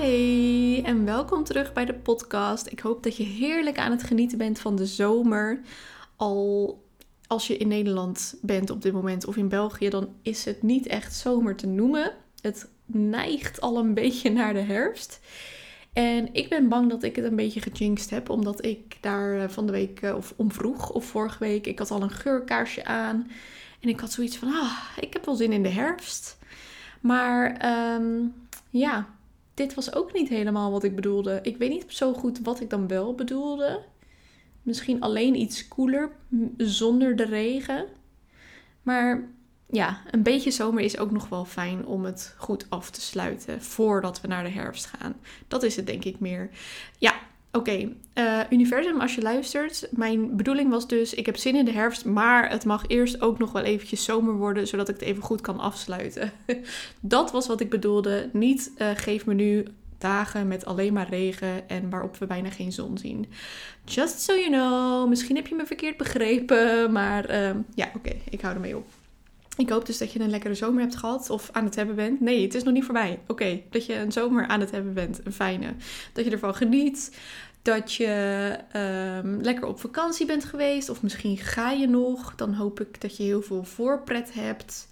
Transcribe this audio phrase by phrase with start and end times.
[0.00, 2.66] Hey en welkom terug bij de podcast.
[2.66, 5.60] Ik hoop dat je heerlijk aan het genieten bent van de zomer.
[6.16, 6.82] Al
[7.26, 10.86] als je in Nederland bent op dit moment of in België, dan is het niet
[10.86, 12.12] echt zomer te noemen.
[12.40, 15.20] Het neigt al een beetje naar de herfst.
[15.92, 19.48] En ik ben bang dat ik het een beetje gejinxed heb, omdat ik daar eh,
[19.48, 22.84] van de week eh, of om vroeg of vorige week, ik had al een geurkaarsje
[22.84, 23.30] aan.
[23.80, 26.38] En ik had zoiets van, ah, ik heb wel zin in de herfst.
[27.00, 28.26] Maar ehm,
[28.70, 29.08] ja,
[29.60, 31.38] dit was ook niet helemaal wat ik bedoelde.
[31.42, 33.82] Ik weet niet zo goed wat ik dan wel bedoelde.
[34.62, 36.10] Misschien alleen iets koeler
[36.56, 37.86] zonder de regen.
[38.82, 39.28] Maar
[39.66, 43.62] ja, een beetje zomer is ook nog wel fijn om het goed af te sluiten
[43.62, 45.14] voordat we naar de herfst gaan.
[45.48, 46.50] Dat is het denk ik meer.
[46.98, 47.14] Ja,
[47.52, 47.92] oké.
[48.12, 49.88] Eh, universum, als je luistert.
[49.90, 53.38] Mijn bedoeling was dus, ik heb zin in de herfst, maar het mag eerst ook
[53.38, 56.32] nog wel eventjes zomer worden, zodat ik het even goed kan afsluiten.
[57.00, 58.30] Dat was wat ik bedoelde.
[58.32, 59.66] Niet uh, geef me nu
[59.98, 63.26] dagen met alleen maar regen en waarop we bijna geen zon zien.
[63.84, 65.08] Just so you know.
[65.08, 68.86] Misschien heb je me verkeerd begrepen, maar uh, ja, oké, ik hou ermee op.
[69.60, 72.20] Ik hoop dus dat je een lekkere zomer hebt gehad of aan het hebben bent.
[72.20, 73.18] Nee, het is nog niet voorbij.
[73.26, 75.20] Oké, dat je een zomer aan het hebben bent.
[75.24, 75.74] Een fijne.
[76.12, 77.16] Dat je ervan geniet.
[77.62, 78.56] Dat je
[79.22, 80.88] um, lekker op vakantie bent geweest.
[80.88, 82.34] Of misschien ga je nog.
[82.36, 84.88] Dan hoop ik dat je heel veel voorpret hebt.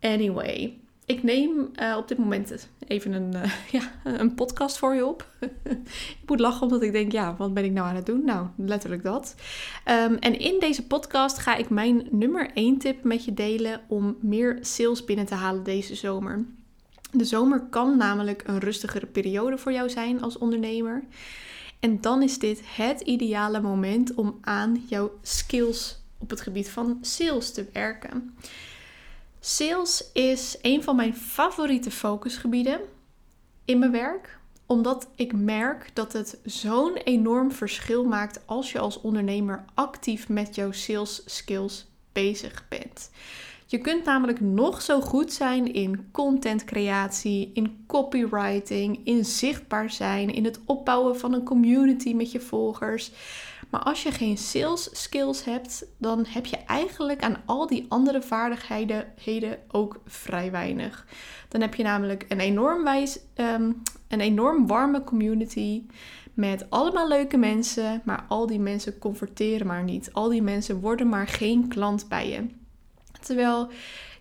[0.00, 0.78] Anyway,
[1.10, 5.26] ik neem uh, op dit moment even een, uh, ja, een podcast voor je op.
[6.22, 8.24] ik moet lachen omdat ik denk, ja, wat ben ik nou aan het doen?
[8.24, 9.34] Nou, letterlijk dat.
[9.88, 14.16] Um, en in deze podcast ga ik mijn nummer 1 tip met je delen om
[14.20, 16.44] meer sales binnen te halen deze zomer.
[17.12, 21.04] De zomer kan namelijk een rustigere periode voor jou zijn als ondernemer.
[21.80, 26.98] En dan is dit het ideale moment om aan jouw skills op het gebied van
[27.00, 28.34] sales te werken.
[29.40, 32.80] Sales is een van mijn favoriete focusgebieden
[33.64, 39.00] in mijn werk, omdat ik merk dat het zo'n enorm verschil maakt als je als
[39.00, 43.10] ondernemer actief met jouw sales skills bezig bent.
[43.66, 50.44] Je kunt namelijk nog zo goed zijn in contentcreatie, in copywriting, in zichtbaar zijn, in
[50.44, 53.10] het opbouwen van een community met je volgers.
[53.70, 58.22] Maar als je geen sales skills hebt, dan heb je eigenlijk aan al die andere
[58.22, 61.06] vaardigheden ook vrij weinig.
[61.48, 65.82] Dan heb je namelijk een enorm, wijs, um, een enorm warme community
[66.34, 70.12] met allemaal leuke mensen, maar al die mensen converteren maar niet.
[70.12, 72.46] Al die mensen worden maar geen klant bij je.
[73.20, 73.68] Terwijl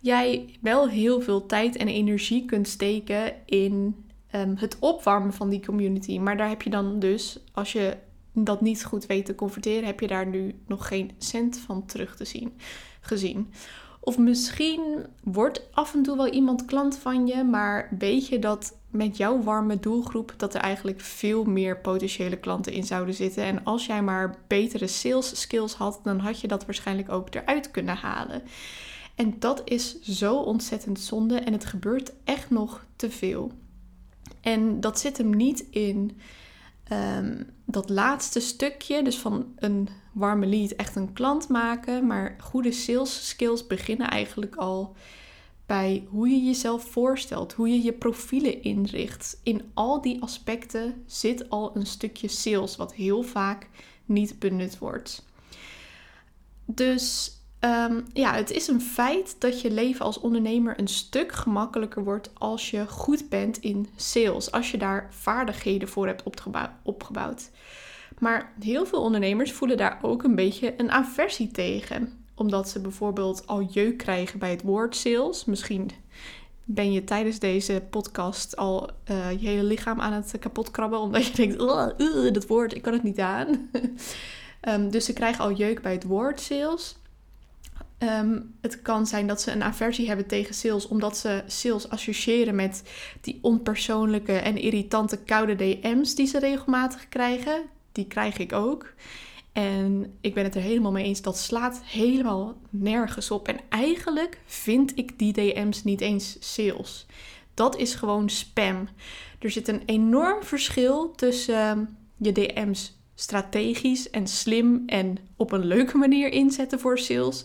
[0.00, 4.04] jij wel heel veel tijd en energie kunt steken in
[4.34, 6.18] um, het opwarmen van die community.
[6.18, 7.96] Maar daar heb je dan dus, als je
[8.44, 12.16] dat niet goed weet te converteren, heb je daar nu nog geen cent van terug
[12.16, 12.52] te zien,
[13.00, 13.52] gezien.
[14.00, 18.76] Of misschien wordt af en toe wel iemand klant van je, maar weet je dat
[18.90, 23.44] met jouw warme doelgroep dat er eigenlijk veel meer potentiële klanten in zouden zitten.
[23.44, 27.70] En als jij maar betere sales skills had, dan had je dat waarschijnlijk ook eruit
[27.70, 28.42] kunnen halen.
[29.14, 33.52] En dat is zo ontzettend zonde en het gebeurt echt nog te veel.
[34.40, 36.18] En dat zit hem niet in
[36.92, 42.06] um, dat laatste stukje, dus van een warme lead echt een klant maken.
[42.06, 44.96] Maar goede sales skills beginnen eigenlijk al
[45.66, 49.40] bij hoe je jezelf voorstelt, hoe je je profielen inricht.
[49.42, 53.68] In al die aspecten zit al een stukje sales, wat heel vaak
[54.04, 55.24] niet benut wordt.
[56.64, 57.35] Dus
[57.66, 62.30] Um, ja, het is een feit dat je leven als ondernemer een stuk gemakkelijker wordt
[62.34, 64.50] als je goed bent in sales.
[64.50, 66.22] Als je daar vaardigheden voor hebt
[66.82, 67.50] opgebouwd.
[68.18, 72.24] Maar heel veel ondernemers voelen daar ook een beetje een aversie tegen.
[72.34, 75.44] Omdat ze bijvoorbeeld al jeuk krijgen bij het woord sales.
[75.44, 75.90] Misschien
[76.64, 80.98] ben je tijdens deze podcast al uh, je hele lichaam aan het kapotkrabben.
[80.98, 81.58] Omdat je denkt,
[82.34, 83.70] dat woord, ik kan het niet aan.
[84.68, 86.96] um, dus ze krijgen al jeuk bij het woord sales.
[87.98, 92.54] Um, het kan zijn dat ze een aversie hebben tegen sales, omdat ze sales associëren
[92.54, 92.82] met
[93.20, 97.62] die onpersoonlijke en irritante koude DM's die ze regelmatig krijgen.
[97.92, 98.94] Die krijg ik ook.
[99.52, 103.48] En ik ben het er helemaal mee eens, dat slaat helemaal nergens op.
[103.48, 107.06] En eigenlijk vind ik die DM's niet eens sales.
[107.54, 108.88] Dat is gewoon spam.
[109.38, 115.96] Er zit een enorm verschil tussen je DM's strategisch en slim en op een leuke
[115.96, 117.44] manier inzetten voor sales.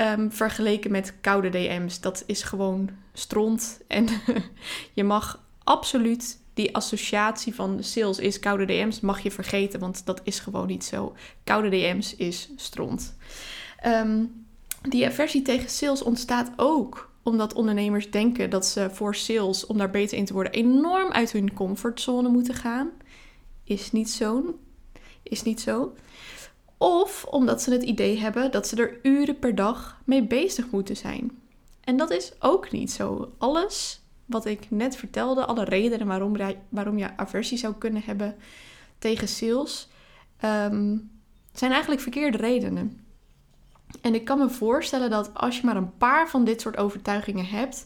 [0.00, 2.00] Um, vergeleken met koude DM's.
[2.00, 3.80] Dat is gewoon stront.
[3.86, 4.08] En
[4.92, 10.20] je mag absoluut die associatie van sales is koude DM's, mag je vergeten, want dat
[10.24, 11.14] is gewoon niet zo.
[11.44, 13.16] Koude DM's is stront.
[13.86, 14.46] Um,
[14.82, 19.90] die aversie tegen sales ontstaat ook omdat ondernemers denken dat ze voor sales, om daar
[19.90, 22.90] beter in te worden, enorm uit hun comfortzone moeten gaan.
[23.64, 24.58] Is niet zo.
[25.22, 25.94] Is niet zo.
[26.78, 30.96] Of omdat ze het idee hebben dat ze er uren per dag mee bezig moeten
[30.96, 31.42] zijn.
[31.80, 33.32] En dat is ook niet zo.
[33.38, 36.36] Alles wat ik net vertelde, alle redenen waarom,
[36.68, 38.36] waarom je aversie zou kunnen hebben
[38.98, 39.88] tegen sales,
[40.44, 41.10] um,
[41.52, 43.04] zijn eigenlijk verkeerde redenen.
[44.00, 47.46] En ik kan me voorstellen dat als je maar een paar van dit soort overtuigingen
[47.46, 47.84] hebt,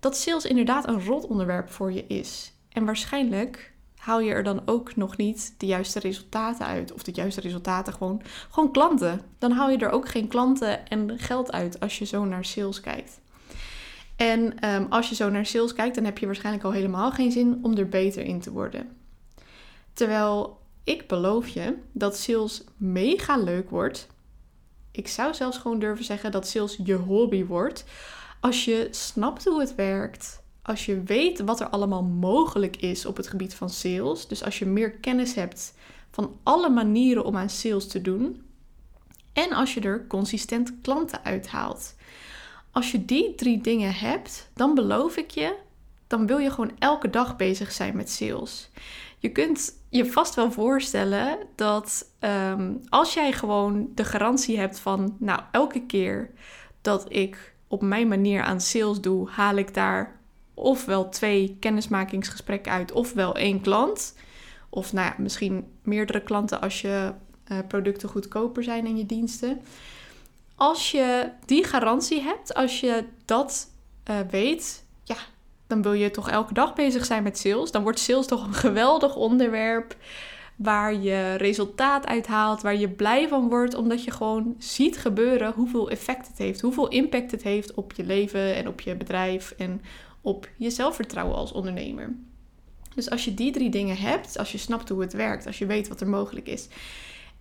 [0.00, 2.52] dat sales inderdaad een rot onderwerp voor je is.
[2.68, 3.71] En waarschijnlijk
[4.02, 6.92] haal je er dan ook nog niet de juiste resultaten uit.
[6.92, 9.20] Of de juiste resultaten gewoon, gewoon klanten.
[9.38, 12.80] Dan haal je er ook geen klanten en geld uit als je zo naar sales
[12.80, 13.20] kijkt.
[14.16, 17.32] En ehm, als je zo naar sales kijkt, dan heb je waarschijnlijk al helemaal geen
[17.32, 18.96] zin om er beter in te worden.
[19.92, 24.08] Terwijl ik beloof je dat sales mega leuk wordt
[24.92, 27.84] ik zou zelfs gewoon durven zeggen dat sales je hobby wordt.
[28.40, 33.16] Als je snapt hoe het werkt, als je weet wat er allemaal mogelijk is op
[33.16, 35.74] het gebied van sales, dus als je meer kennis hebt
[36.10, 38.42] van alle manieren om aan sales te doen,
[39.32, 41.94] en als je er consistent klanten uithaalt.
[42.70, 45.56] Als je die drie dingen hebt, dan beloof ik je,
[46.06, 48.70] dan wil je gewoon elke dag bezig zijn met sales.
[49.18, 55.16] Je kunt je vast wel voorstellen dat ehm, als jij gewoon de garantie hebt van,
[55.18, 56.30] nou, elke keer
[56.80, 60.20] dat ik op mijn manier aan sales doe, haal ik daar
[60.62, 64.14] ofwel twee kennismakingsgesprekken uit, ofwel één klant.
[64.68, 67.12] Of nou ja, misschien meerdere klanten als je
[67.48, 69.60] uh, producten goedkoper zijn en je diensten.
[70.56, 73.70] Als je die garantie hebt, als je dat
[74.10, 75.16] uh, weet, ja,
[75.66, 77.70] dan wil je toch elke dag bezig zijn met sales.
[77.70, 79.96] Dan wordt sales toch een geweldig onderwerp
[80.56, 85.90] waar je resultaat uithaalt, waar je blij van wordt, omdat je gewoon ziet gebeuren hoeveel
[85.90, 89.82] effect het heeft, hoeveel impact het heeft op je leven en op je bedrijf en
[90.22, 92.14] op je zelfvertrouwen als ondernemer.
[92.94, 95.66] Dus als je die drie dingen hebt, als je snapt hoe het werkt, als je
[95.66, 96.68] weet wat er mogelijk is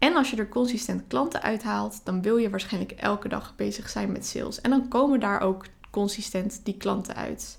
[0.00, 4.12] en als je er consistent klanten uithaalt, dan wil je waarschijnlijk elke dag bezig zijn
[4.12, 4.60] met sales.
[4.60, 7.58] En dan komen daar ook consistent die klanten uit.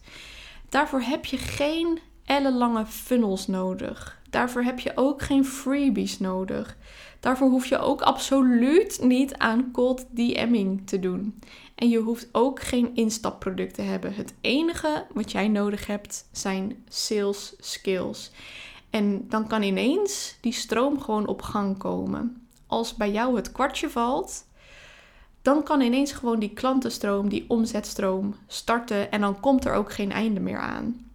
[0.70, 4.20] Daarvoor heb je geen ellenlange funnels nodig.
[4.30, 6.78] Daarvoor heb je ook geen freebies nodig.
[7.20, 11.40] Daarvoor hoef je ook absoluut niet aan cold DMing te doen.
[11.76, 14.14] En je hoeft ook geen instapproduct te hebben.
[14.14, 18.32] Het enige wat jij nodig hebt zijn sales skills.
[18.90, 22.48] En dan kan ineens die stroom gewoon op gang komen.
[22.68, 24.46] Als bij jou het kwartje valt,
[25.42, 30.12] dan kan ineens gewoon die klantenstroom, die omzetstroom starten en dan komt er ook geen
[30.12, 31.11] einde meer aan.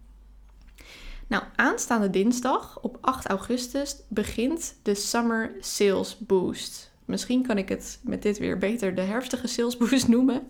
[1.27, 6.91] Nou, aanstaande dinsdag op 8 augustus begint de Summer Sales Boost.
[7.05, 10.47] Misschien kan ik het met dit weer beter de herfstige sales boost noemen.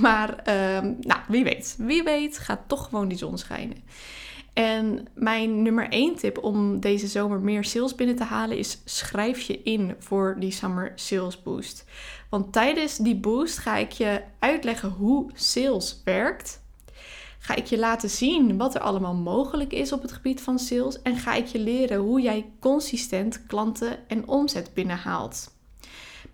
[0.00, 1.76] Maar um, nou, wie weet.
[1.78, 3.76] Wie weet gaat toch gewoon die zon schijnen.
[4.52, 9.40] En mijn nummer 1 tip om deze zomer meer sales binnen te halen is schrijf
[9.40, 11.84] je in voor die Summer Sales Boost.
[12.30, 16.64] Want tijdens die boost ga ik je uitleggen hoe sales werkt.
[17.46, 21.02] Ga ik je laten zien wat er allemaal mogelijk is op het gebied van sales
[21.02, 25.54] en ga ik je leren hoe jij consistent klanten en omzet binnenhaalt.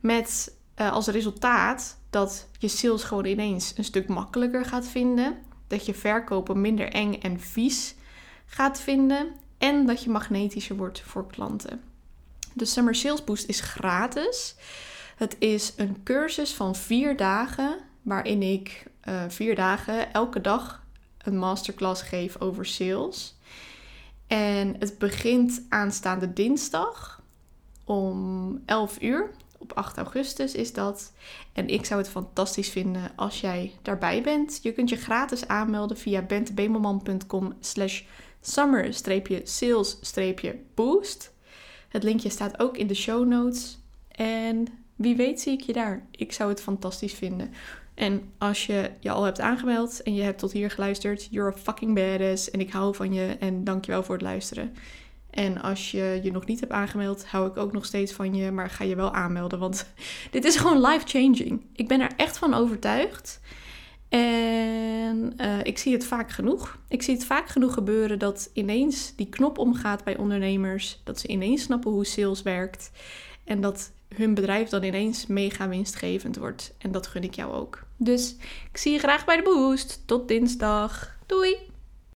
[0.00, 5.86] Met uh, als resultaat dat je sales gewoon ineens een stuk makkelijker gaat vinden, dat
[5.86, 7.94] je verkopen minder eng en vies
[8.46, 11.80] gaat vinden en dat je magnetischer wordt voor klanten.
[12.52, 14.54] De Summer Sales Boost is gratis.
[15.16, 20.81] Het is een cursus van vier dagen waarin ik uh, vier dagen elke dag
[21.24, 23.36] een masterclass geef over sales.
[24.26, 27.22] En het begint aanstaande dinsdag
[27.84, 29.30] om 11 uur.
[29.58, 31.12] Op 8 augustus is dat.
[31.52, 34.58] En ik zou het fantastisch vinden als jij daarbij bent.
[34.62, 38.02] Je kunt je gratis aanmelden via bentebemelman.com slash
[38.40, 41.32] summer-sales-boost.
[41.88, 43.78] Het linkje staat ook in de show notes.
[44.08, 46.06] En wie weet zie ik je daar.
[46.10, 47.52] Ik zou het fantastisch vinden.
[47.94, 51.56] En als je je al hebt aangemeld en je hebt tot hier geluisterd, you're a
[51.56, 52.50] fucking badass.
[52.50, 54.74] En ik hou van je en dankjewel voor het luisteren.
[55.30, 58.50] En als je je nog niet hebt aangemeld, hou ik ook nog steeds van je,
[58.50, 59.86] maar ga je wel aanmelden, want
[60.30, 61.66] dit is gewoon life-changing.
[61.72, 63.40] Ik ben er echt van overtuigd.
[64.08, 66.78] En uh, ik zie het vaak genoeg.
[66.88, 71.00] Ik zie het vaak genoeg gebeuren dat ineens die knop omgaat bij ondernemers.
[71.04, 72.90] Dat ze ineens snappen hoe sales werkt.
[73.44, 76.74] En dat hun bedrijf dan ineens mega winstgevend wordt.
[76.78, 77.82] En dat gun ik jou ook.
[77.96, 78.36] Dus
[78.70, 80.02] ik zie je graag bij de boost.
[80.06, 81.16] Tot dinsdag.
[81.26, 81.71] Doei!